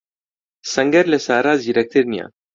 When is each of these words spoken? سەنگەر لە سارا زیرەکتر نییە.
سەنگەر 0.71 1.05
لە 1.13 1.19
سارا 1.25 1.53
زیرەکتر 1.63 2.03
نییە. 2.11 2.27